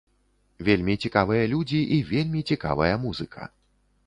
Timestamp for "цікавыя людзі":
1.07-1.83